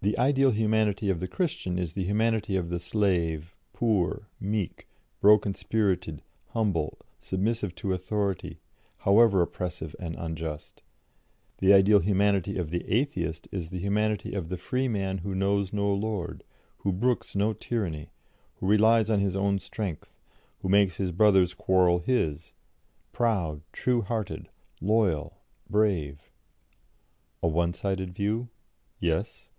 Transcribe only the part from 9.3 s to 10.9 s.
oppressive and unjust;